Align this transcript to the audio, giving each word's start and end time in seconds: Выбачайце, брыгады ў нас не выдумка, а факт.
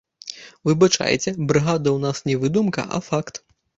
Выбачайце, 0.69 1.33
брыгады 1.51 1.89
ў 1.93 1.99
нас 2.07 2.17
не 2.31 2.35
выдумка, 2.45 2.81
а 2.97 3.07
факт. 3.11 3.35